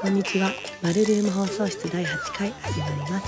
[0.00, 0.50] こんにちは。
[0.80, 3.26] マルルーム放送室第8回始まります。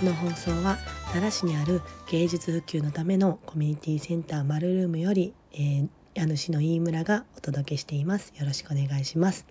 [0.00, 0.76] この放送は
[1.12, 1.80] 奈良市にある
[2.10, 8.32] 芸術普及のためのコミュニティセンターマルルームより、えー、家主の飯村がお届けしています。
[8.36, 9.46] よろしくお願いします。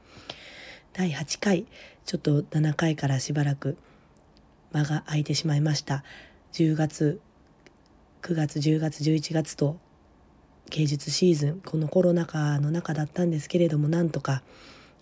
[0.92, 1.66] 第8回
[2.06, 3.78] ちょっと7回からしばらく
[4.74, 6.04] 間が空いてしまいました。
[6.52, 7.22] 10月
[8.24, 9.78] 9月10月11月と
[10.70, 14.44] 芸術シーズンこのコロナ禍の中だったんですけれどもなんとか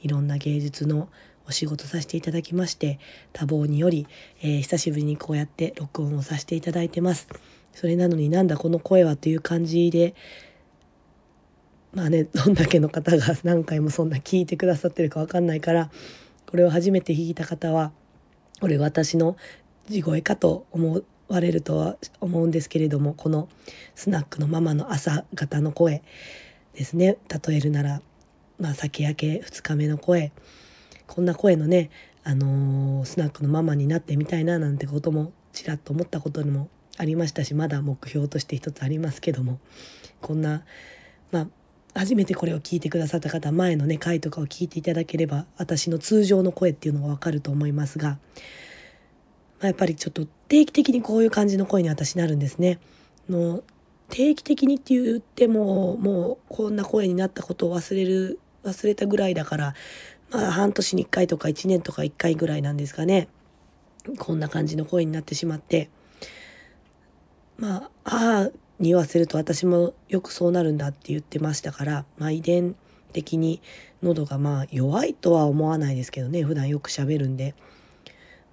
[0.02, 1.10] いろんな芸術の
[1.50, 3.00] お仕事させていただきまして
[3.34, 4.08] 多忙により、
[4.42, 7.28] えー、久しぶりにこうやって録音をさせていただいてます。
[7.74, 10.16] それなのになんだこの声はという感じで
[11.94, 15.90] まあねどんだけの方が何回もそんな聞いてくださってるか分かんないから
[16.46, 17.92] これを初めて弾いた方は
[18.60, 19.38] これ私の
[19.88, 23.48] 地声かと思われるとは思うんですけれどもこの
[23.96, 26.02] スナックのママの朝方の声
[26.74, 27.18] ですね。
[27.48, 28.02] 例えるなら
[28.60, 30.32] まあ、酒焼け2日目の声。
[31.10, 31.90] こんな声のね、
[32.24, 39.60] あのー、スナックのママになってみたいななんてこともちらっと思ったことにもありましたしまだ目標として一つありますけども
[40.22, 40.64] こんな
[41.32, 41.48] まあ
[41.96, 48.18] 初めてこれを聞いてくださった方前のね回とかを聞いていただければ私の通常の声っていうのがわかると思いますが、ま
[49.62, 52.80] あ、やっぱりちょっと定期的にこういう感じの声に私なるんですね。
[53.28, 53.64] の
[54.10, 59.74] 定期的にって言ってももうこんな声になったことを忘れる忘れたぐらいだから、
[60.32, 63.28] まあ半年に1回とか1年とか1回ぐらいなんですかね。
[64.18, 65.90] こんな感じの声になってしまって。
[67.58, 68.50] まあ、あ
[68.80, 72.76] に言わせると私もよくそうなるんだって言ってましたから、まあ遺伝
[73.12, 73.62] 的に
[74.02, 77.56] 喉がまあ弱いとは思わないですけどね、普段よく喋るんで。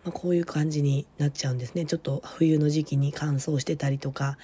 [0.05, 1.85] まあ、こういう感じになっちゃうんですね。
[1.85, 4.39] ちょっと冬の時期に乾燥してたりとか、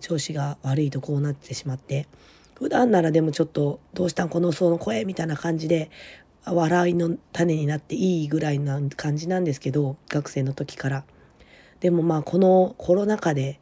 [0.00, 2.08] 調子が悪いとこうなってしまって。
[2.54, 5.90] 普段ならでもちょっとどうしたんこのその声みたいな感じで
[6.44, 11.04] 笑いの種になっていいぐらいな感じなんですけど学生の時から
[11.80, 13.60] でもまあこのコロナ禍で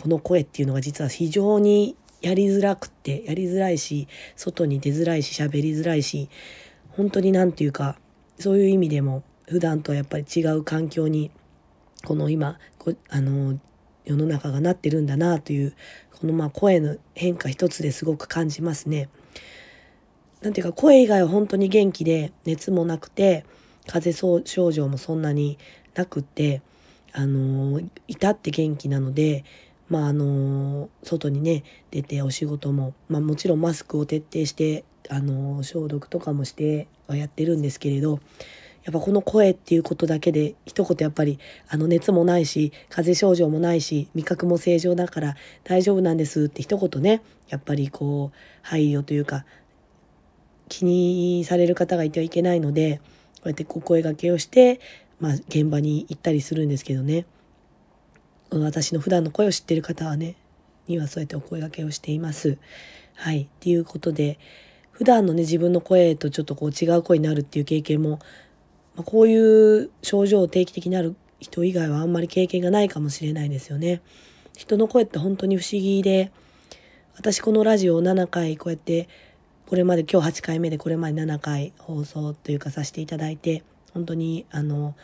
[0.00, 6.28] この声っていうのが実は非常にやりづらくってやりづらいし外に出づらいし喋りづらいし
[6.90, 7.98] 本当に何て言うか
[8.38, 11.30] そういう意味でも普段とはやっぱり違う環境に
[12.04, 12.58] この今
[13.10, 13.58] あの
[14.04, 15.74] 世の中がなってるんだなという
[16.18, 19.08] このまあ声の変化一つですごく感じますね。
[20.42, 23.44] なんていうか声以外は本当に元気で熱もなくて
[23.86, 25.58] 風邪症状もそんなに
[25.94, 26.62] なくって
[27.12, 29.44] あの至って元気なので
[29.88, 38.20] まああの外にね出てお仕事も、まあ、もちろんマスクを徹底してあの消毒とかもしてはやってるんですけれど
[38.84, 41.38] やっぱこの声っていうことだけで一言やっぱり
[41.68, 49.44] あの熱もないし風邪症状もないし味覚も正常だから大丈夫なんですって一言ねやっぱりこう配慮というか
[50.72, 53.02] 気にされる方がいてはいけないので
[53.36, 54.80] こうやってお声がけをして、
[55.20, 57.26] まあ、現場に行ったりするんですけどね
[58.50, 60.36] 私の普段の声を知ってる方はね
[60.88, 62.58] にはそうやってお声がけをしています。
[63.14, 63.42] はい。
[63.42, 64.38] っていうことで
[64.90, 68.18] 普段のね自分の声とちょっとこう違う声になるっていう経験も
[68.94, 74.02] まあ、こういう症状を定期的にある人以外はあんまり経験がないかもしれないですよね。
[74.56, 76.30] 人の声って本当に不思議で
[77.16, 79.08] 私このラジオを7回こうやって
[79.66, 83.62] これまで今日8回目でこれまで7回放送というかさせていただいて
[83.94, 84.94] 本当にあの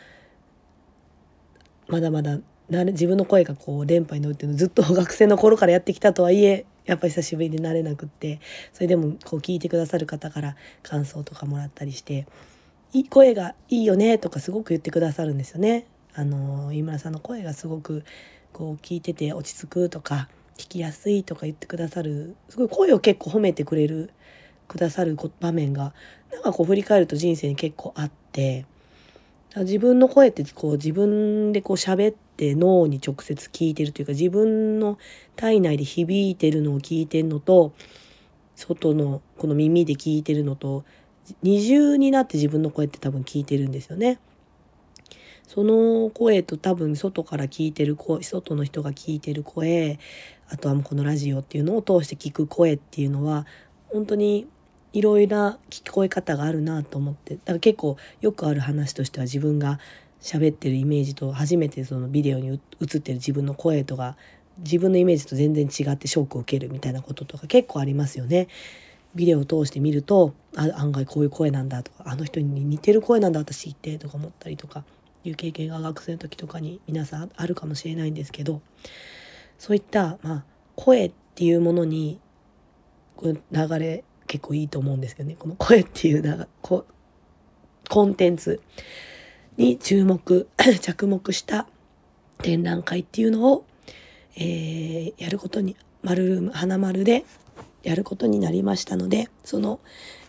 [1.87, 2.39] まだまだ
[2.69, 8.39] 自分の声がこう電波に乗るっていうのずっと学生の頃からやってきたとはいえやっぱり久しぶりになれなくって
[8.73, 12.27] それでもこう聞いてくださる方から感想とかもらったりして
[12.93, 15.85] いい声がいいよねとかすごく言ってくださるんですよね。
[16.15, 18.03] あの飯村さんの声がすごく
[18.51, 20.27] こう聞いてて落ち着くとか
[20.57, 24.11] 聞きやすいとか言ってくださるすごい声を結構褒めてくれる
[24.69, 25.93] くださる場面が
[26.31, 28.65] なんかこう振り返ると人生に結構あって
[29.55, 34.99] 自分の声ってこう自分でこう喋って脳に直接聞いてるというか自分の
[35.35, 37.73] 体内で響いてるのを聞いてるのと
[38.55, 40.85] 外のこの耳で聞いてるのと
[41.41, 44.19] 二重になって自分の声って多分聞いてるんですよね。
[45.47, 49.97] その声と多分外から聞いてる声外の人が聞いてる声
[50.47, 53.47] あとはもうこのラジオっていうのを通して聞く声っていうのは
[53.87, 54.47] 本当に
[54.93, 59.79] いろいろな聞こえ方があるなと思ってだから結構よくある話としては自分が
[60.21, 64.15] 喋ってるイメージと初めてそのビデオに映ってる自分の声とか
[64.57, 68.47] 自分のイメージと全然違ってショックを受けるみたいなこととか結構ありますよね。
[69.15, 74.83] ビデオを通して見るとあ案外こういう声なんだとかあの人に似てる声なんだ私ってとか思ったりとか
[75.23, 78.61] いう経験が学生の時とかに皆さんあるかもしれないんですけど
[79.57, 80.43] そういった、まあ、
[80.75, 82.19] 声っていうものに
[83.15, 86.85] この流れ結構いいと思うんですけどねこの声っていうなこ
[87.89, 88.61] コンテンツ
[89.57, 90.47] に注目
[90.79, 91.67] 着目した
[92.37, 93.65] 展覧会っていうのを、
[94.37, 97.25] えー、やることに丸ルーム花丸で
[97.81, 99.79] やることになりましたのでその、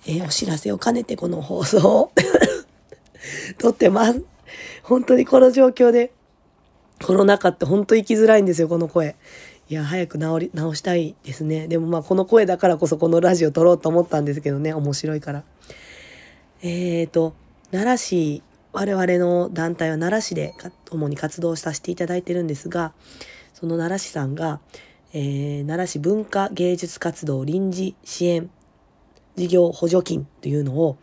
[0.06, 2.12] えー、お知らせを兼ねてこの放送を
[3.58, 4.25] 撮ってます。
[4.82, 6.11] 本当にこの状況で
[7.05, 9.17] コロナ禍って本当生きづらいんですよこの声。
[9.71, 11.69] いや早く治り直したいですね。
[11.69, 14.75] でもまあこの声だからこそこのラジオ撮ろうと思ったんですけどね。
[14.75, 15.45] 面白いから。
[16.63, 17.35] えーと
[17.71, 20.55] 奈良市我々の団体は奈良市で
[20.91, 22.93] 主に活動させていただいてるんですが
[23.55, 24.59] その奈良市さんが、
[25.13, 28.51] えー、奈良市文化芸術活動臨時支援
[29.37, 30.97] 事業補助金というのを、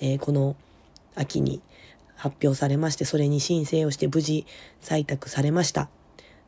[0.00, 0.56] えー、この
[1.14, 1.60] 秋に
[2.16, 4.46] 発表されましてそれに申請をして無事
[4.82, 5.90] 採択されました。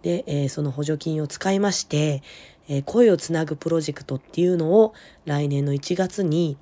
[0.06, 2.22] で、えー、その補助金を使いまして、
[2.68, 4.94] えー、声をつなぐプロジェクトっていうのを
[5.24, 6.56] 来年の1月に、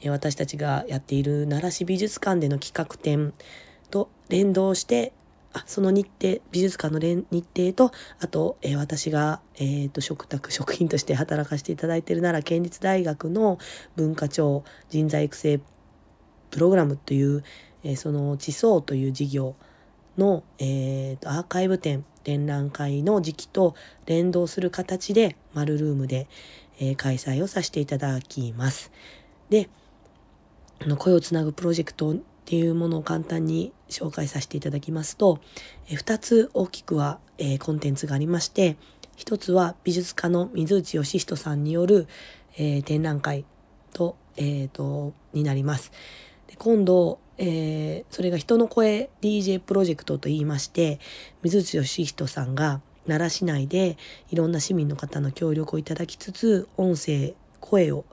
[0.00, 3.34] えー、私たちがやっている奈良市美術館での企画展
[3.90, 5.12] と連動して
[5.52, 13.58] あその日程美術館の日程とあと、えー、私が、えーと、食卓食品として働かせていただいている奈良県立大学の
[13.96, 15.60] 文化庁人材育成
[16.52, 17.42] プログラムという、
[17.82, 19.56] えー、その地層という事業
[20.16, 23.74] の、えーとアーカイブ展展覧会の時期と
[24.06, 26.26] 連動する形でマルルームで、
[26.80, 28.90] えー、開催をさせていただきます。
[29.50, 29.68] で、
[30.80, 32.14] あの声をつなぐプロジェクトっ
[32.46, 35.38] ていうものを簡単に紹介させていただきますと、
[35.88, 38.76] えー、2つ大きくは、えー、コンテンツがありまして、
[39.16, 42.08] 1つは美術家の水内義人さんによる、
[42.56, 43.44] えー、展覧会
[43.92, 45.92] と、えーと、になります。
[46.48, 51.00] で今度、えー、それが人の声 DJ プロジェクトと言いまして
[51.42, 53.96] 水内義人さんが奈良市内で
[54.30, 58.04] いろんな市民の方の協力をいただきつつ音声声を、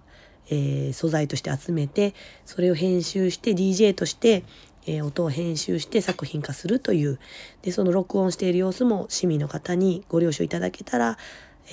[0.50, 2.14] えー、素材として集めて
[2.46, 4.44] それを編集して DJ として、
[4.86, 7.20] えー、音を編集して作品化するという
[7.62, 11.18] でその録音している様子も市民の方にご了承いただけたら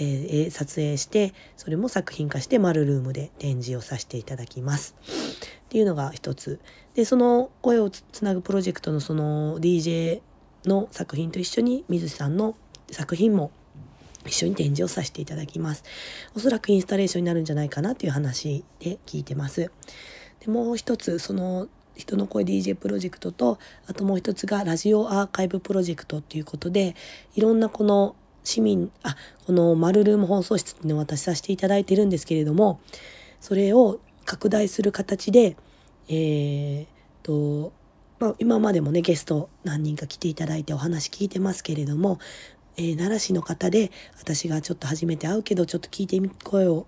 [0.01, 4.95] えー、撮影してそれも作品化してマルルームで展示をさせていただきます。
[5.67, 6.61] っていうのが一つ。
[6.99, 10.21] でその声をつなぐプロジェクトのその DJ
[10.65, 12.57] の作品と一緒に水さんの
[12.91, 13.53] 作品も
[14.27, 15.85] 一緒に展示をさせていただきます。
[16.35, 19.71] おそらくインスタレーションになるんじゃないかなという話で聞いてます。
[20.41, 26.97] でもう一つその人の声 DJ プロジェクトとあともう一つがラジオアーカイブプロジェクトっていうことで
[27.37, 29.15] いろんなこの市民あ
[29.47, 32.81] このマルルーム放送室っていうのを私させていただいてるんですけれども
[33.41, 35.57] それを拡大する形で、
[36.09, 36.87] えー、
[37.23, 37.73] と、
[38.19, 42.19] まあ、今までもね、ゲスト何人か来ていただいてお話聞いてますけれども、
[42.77, 46.87] えー、奈良市の方で私がちょっと初めて会うけど、ちょっと聞いてみ、声を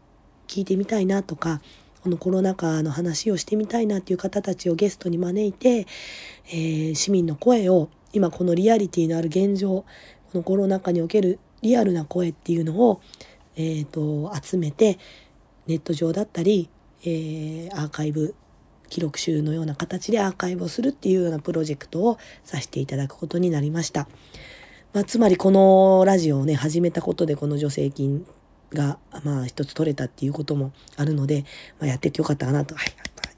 [0.49, 1.61] 聞いてみたいなとか、
[2.03, 5.87] このコロナ禍の話をしてみたいなっていう方たちをゲストに招いて、
[6.47, 9.85] えー、市民の声を今このリアリティのある現状
[10.33, 13.03] このコロナ禍におけるリアルな声っていうのを、
[13.57, 14.99] えーと集めて
[15.67, 16.71] ネット上だったり
[17.03, 18.35] えー、アーカイブ
[18.91, 24.07] 記録集のような形でアーカイブをするっていうようなプロジェクトをさせていただくことになりました。
[24.93, 28.27] まあ、つまりこのラジオをね始めたことでこの助成金
[28.75, 31.45] がまあ一つ取れたっていうこともあるので、
[31.79, 32.87] まあ、やっててよかったかなと、はい、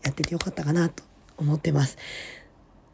[0.03, 1.05] やっててよかったかなと
[1.37, 1.99] 思ってます。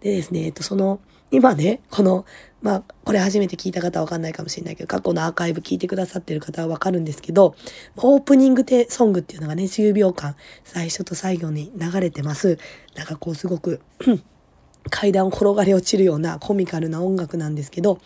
[0.00, 2.25] でですね、えっと、その今ね、この、
[2.62, 7.54] まあ、これ初めて聞いた方はわかんないかもしれないけど、過去のアーカイブ聞いてくださってる方はわかるんですけど、
[7.97, 12.58] オープニングテソングっていうのがね、10秒間、最初と最後に流れてます。
[12.97, 13.80] なんかこう、すごく
[14.90, 18.00] 階段を転がり落ちるようなコミカルな音楽なんですけど、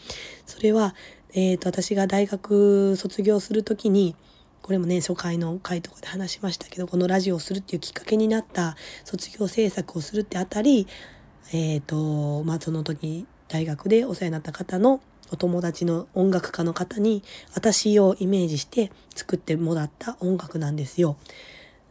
[0.46, 0.94] それは、
[1.34, 4.16] えっ、ー、と、私が大学卒業するときに、
[4.60, 10.86] これもね、初回の回とかで話しましたけど、このラジオをするっていうきっかけになった卒業制作をするってあたり、
[11.52, 17.22] えっ、ー、と、まあ、その時、大学でお世話になった方のお友達の音楽家の方に、
[17.54, 21.16] 私をイメージして作ってもらった音楽なんですよ。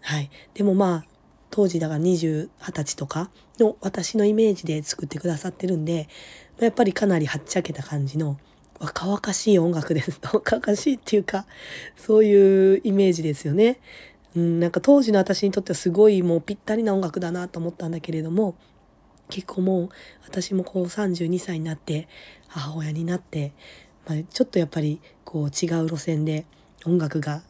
[0.01, 0.29] はい。
[0.53, 1.11] でもまあ、
[1.51, 3.29] 当時だから20、20歳とか
[3.59, 6.07] の私のイメージで作ってくださってるんで、
[6.59, 8.37] やっぱりかなりはっちゃけた感じの
[8.79, 10.19] 若々しい音楽です。
[10.33, 11.45] 若々しいっていうか、
[11.95, 13.79] そういうイメージですよね。
[14.35, 18.55] うん、なんか当時の私にとってはすごいもうぴったりな音楽だなと思ったんだけれども、
[19.31, 19.89] 結構もう
[20.27, 22.07] 私もこう32歳になって
[22.47, 23.53] 母親になって、
[24.07, 26.45] まあ、ちょっとやっぱりこう違う路線で
[26.85, 27.41] 音楽が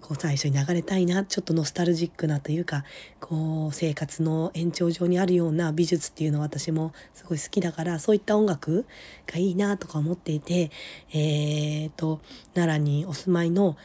[0.00, 2.84] こう最初に流れたいなちょっとノスタルジックなというか
[3.20, 8.86] こう生活の延長上にあるような美術っていうのは私もすごい好きだからそういった音楽
[9.26, 10.70] がいいなとか思っていて
[11.12, 12.20] えーと、
[12.54, 13.76] 奈良にお住まいの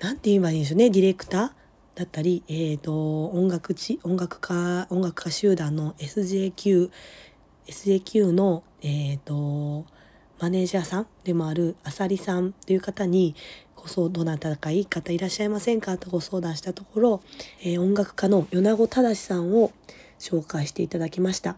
[0.00, 1.61] 何て言えばいいんでしょうねディレクター
[1.94, 6.90] だったり、えーと、音楽ち音楽家音楽家集団の SJQ
[7.66, 9.84] SJQ の、えーと、
[10.40, 13.34] マネージャーさんでもあるあさりさんという方に
[13.76, 17.20] ご相どなたかいい方いらっしゃいませんかとご相談したところ、
[17.60, 19.72] えー、音楽家の米子正さんを
[20.18, 21.56] 紹介していただきました。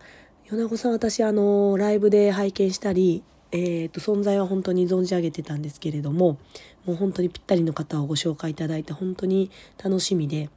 [0.50, 3.22] 米子さん私あのライブで拝見したり
[3.56, 6.38] えーと、存在は本当に存じ上げてたんですけれども
[6.86, 9.48] もう本当にぴったりの方をご紹介いただいて本当に
[9.82, 10.50] 楽しみで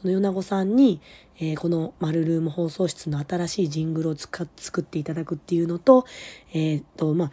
[0.00, 1.02] その米子さんに、
[1.38, 4.46] えー、この「マルルーム放送室」の新しいジングルを作
[4.80, 6.06] っていただくっていうのと,、
[6.54, 7.32] えーとまあ、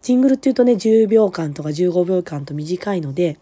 [0.00, 3.38] ジングルっていうとね10秒間とか15秒間と短いので、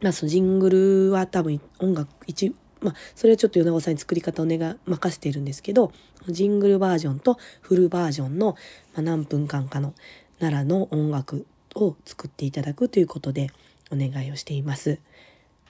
[0.00, 5.92] まあ、そのジングルは多分音楽一まあ、それはちょっと米子さんに作り方を願任せているんですけど
[6.28, 8.52] ジングルバージョンとフルバージョンの、
[8.94, 9.94] まあ、何分間かの
[10.40, 13.50] 奈良の音楽を作っていただくということで
[13.90, 14.98] お願いをしています。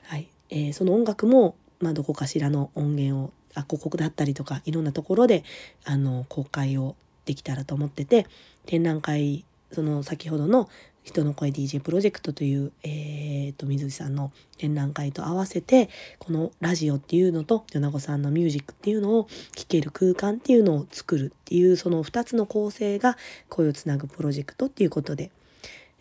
[0.02, 5.42] はいえー、その音楽も、まあ、どこかしらの音源をあ広告だったりとかいろんなところで
[5.84, 6.94] あの公開を
[7.24, 8.26] できたらと思ってて
[8.66, 10.68] 展覧会その先ほどの
[11.02, 15.88] 人の声 DJ プロジェクトという、えーと、水木さんの展覧会と合わせて
[16.18, 23.16] このラジオっていうのと米子さんのミュージックっていうのを聴ける空間っていうのを作るっていうその2つの構成が
[23.48, 25.30] 声をつなぐプロジェクトっていうことで、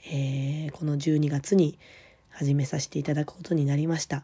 [0.07, 1.77] えー、この12月に
[2.31, 4.23] 始めさせていただくことになりました。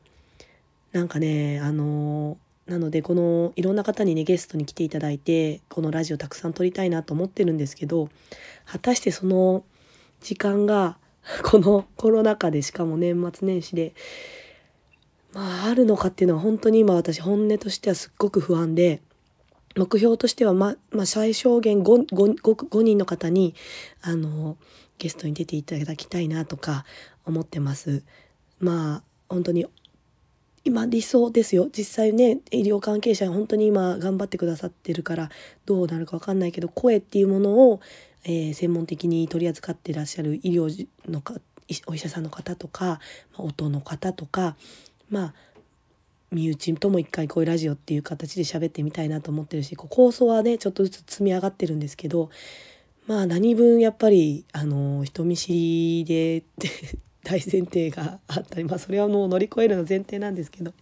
[0.91, 8.09] なんかねあのー、なのでこのいろんな方にねゲストに来ていただいてこのラジオたくさん撮りたいなと思ってるんですけど
[8.65, 9.63] 果たしてその
[10.19, 10.97] 時間が
[11.43, 13.93] このコロナ禍でしかも年末年始で
[15.33, 19.01] まああるのかっていうのは本当に今私本音としてはすっごく不安で
[19.75, 23.55] 目標としてはままあ、最小限 5, 5, 5人の方に
[24.01, 24.57] あの
[24.97, 26.85] ゲストに出ていただきたいなとか
[27.25, 28.03] 思ってます。
[28.59, 29.65] まあ本当に
[30.63, 35.29] 今理想ですよ実際ね医療関係者本当に今頑張ってくださってるから
[35.65, 37.79] どうなるか分かんないけど声っていうものを
[38.23, 41.35] えー、専門的に取り扱ってらっしゃる医療のか
[41.87, 42.99] お医者さんの方とか、ま
[43.39, 44.55] あ、音の方とか
[45.09, 45.33] まあ
[46.31, 52.29] 身内とも一回こういうラジオっていう形で喋ってみたいなと思ってるしこう構想はねちょっとずつ積み上がってるんですけど
[53.07, 56.43] まあ何分やっぱりあの人見知りで
[57.23, 60.73] 大前提があったりまあそれはもう乗り越えるの前提なんですけど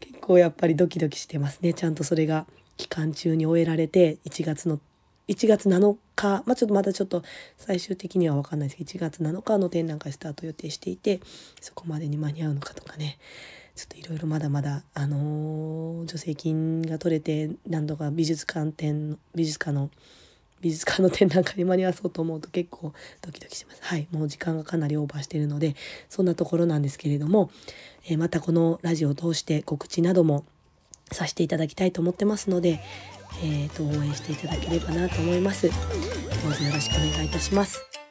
[0.00, 1.74] 結構やっぱりドキドキしてますね。
[1.74, 4.80] ちゃんとそれが期間中に終えられて1月の
[5.28, 7.22] 1月7日、まあ、ちょっとまだちょっと
[7.56, 11.20] 最終的には分かんないですけど1月7日の展覧会スタート予定していて
[11.60, 13.18] そこまでに間に合うのかとかね
[13.74, 19.90] ちょっといろいろまだまだあのー、助成金が取れて何度か美術館展美術館の
[20.60, 23.82] 美術館の展覧会に間に合わそうと思うと結構ドキドキします。
[23.82, 25.76] はい、もう時間がかなりオーバーしているので
[26.08, 27.50] そんなところなんですけれども、
[28.06, 30.46] えー、またこのラジオを通して告知なども
[31.12, 32.80] させていただきたいと思ってますので、
[33.42, 35.68] えーと、応援していただければなと思います。
[35.68, 35.74] ど
[36.48, 38.03] うぞよろしくお願いいたします。